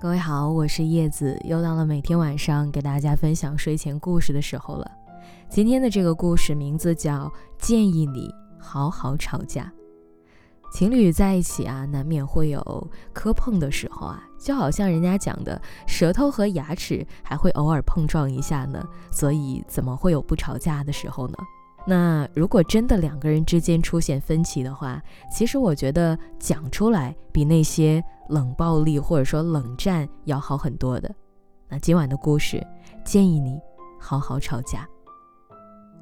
[0.00, 4.90] 各位好，我是叶子，又到了每天晚上给大家分享睡前故事的时候了。
[5.50, 7.26] 今天的这个故事名字叫
[7.58, 9.64] 《建议你好好吵架》。
[10.72, 18.82] 情侣在一起啊，难免会有磕碰的时候啊，就好像人家讲的，舌头和牙齿还会偶尔碰撞一下呢。
[19.10, 21.34] 所以怎么会有不吵架的时候呢？
[21.86, 25.02] 那如果真的两个人之间出现分歧的话，
[25.32, 31.12] 其实我觉得讲出来比那些冷暴力或者说冷战要好很多的。
[31.68, 32.64] 那今晚的故事
[33.02, 33.58] 建议你
[33.98, 34.86] 好好吵架。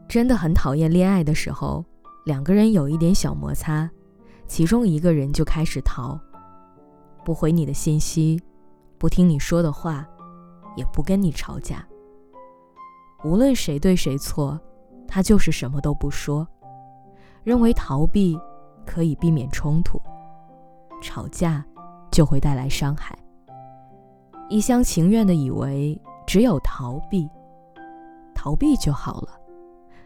[0.08, 1.84] 真的很讨厌恋爱的时候，
[2.24, 3.88] 两个人有一点小摩擦，
[4.46, 6.18] 其中一个人就开始逃，
[7.24, 8.42] 不回你的信息，
[8.98, 10.06] 不听你说的话，
[10.76, 11.86] 也不跟你吵架。
[13.22, 14.60] 无论谁对谁错。
[15.08, 16.46] 他就是什么都不说，
[17.42, 18.38] 认为逃避
[18.86, 20.00] 可以避免冲突，
[21.02, 21.64] 吵架
[22.12, 23.18] 就会带来伤害。
[24.50, 27.28] 一厢情愿的以为只有逃避，
[28.34, 29.30] 逃避就好了，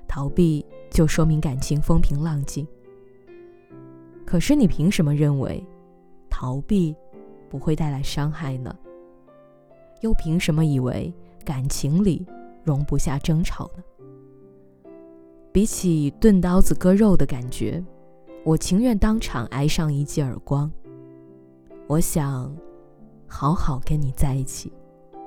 [0.09, 2.67] 逃避就说明感情风平浪静。
[4.25, 5.63] 可是你凭什么认为
[6.31, 6.97] 逃避
[7.51, 8.75] 不会带来伤害呢？
[10.01, 11.13] 又凭什么以为
[11.45, 12.27] 感情里
[12.65, 13.83] 容不下争吵呢？
[15.53, 17.85] 比起钝刀子割肉的感觉，
[18.43, 20.73] 我情愿当场挨上一记耳光。
[21.87, 22.57] 我想
[23.27, 24.73] 好好跟你在一起，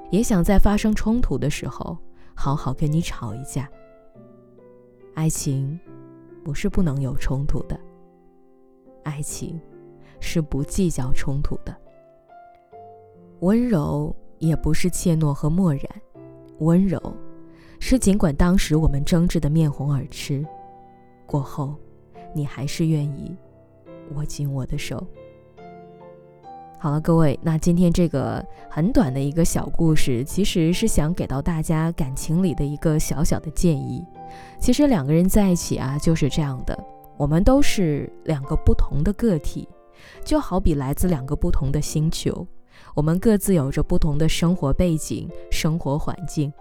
[0.09, 1.95] 也想在发生冲突的时候
[2.33, 3.69] 好好跟你吵一架。
[5.13, 5.79] 爱情
[6.43, 7.79] 不是不能有冲突的，
[9.03, 9.61] 爱情
[10.19, 11.75] 是不计较冲突的。
[13.41, 15.83] 温柔也不是怯懦和漠然，
[16.59, 16.99] 温柔。
[17.87, 20.43] 是尽管当时我们争执的面红耳赤，
[21.27, 21.75] 过后，
[22.33, 23.37] 你还是愿意
[24.15, 25.05] 握紧我的手。
[26.79, 34.03] 好了，各位，那今天这个很短的一个小故事，其实是想给到大家感情里的一个小小的建议。
[34.59, 36.75] 其实两个人在一起啊，就是这样的，
[37.17, 39.69] 我们都是两个不同的个体，
[40.23, 42.47] 就好比来自两个不同的星球，
[42.95, 46.51] 我们各自有着不同的生活背景、生活环境。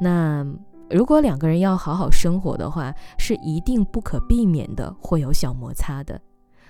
[0.00, 0.46] 那
[0.90, 6.20] 如果两个人要好好生活的话，是一定不可避免的会有小摩擦的。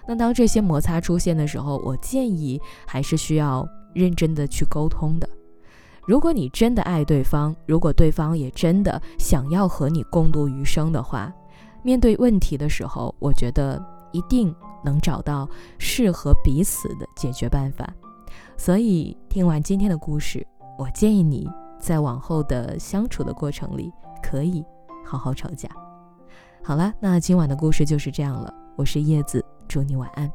[0.06, 5.28] 那当这些摩擦出现的时候，我建议还是需要认真的去沟通的。
[6.04, 11.32] 如果你真的爱对方，如果对方也真的想要和你共度余生的话，
[11.82, 13.80] 面对问题的时候，我觉得
[14.10, 14.54] 一定
[14.84, 15.48] 能找到
[15.78, 17.88] 适合彼此的解决办法。
[18.56, 20.44] 所以听完今天的故事，
[20.76, 21.48] 我建议你。
[21.82, 24.64] 在往后的相处的过程里，可以
[25.04, 25.68] 好好吵架。
[26.62, 28.54] 好了，那今晚的故事就是这样了。
[28.76, 30.32] 我是叶子，祝你晚安。